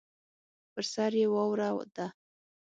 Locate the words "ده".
1.95-2.07